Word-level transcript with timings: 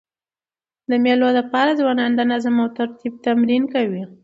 د 0.89 0.91
مېلو 1.03 1.27
له 1.37 1.43
پاره 1.51 1.73
ځوانان 1.79 2.11
د 2.15 2.21
نظم 2.31 2.55
او 2.63 2.67
ترتیب 2.77 3.13
تمرین 3.25 3.63
کوي. 3.73 4.03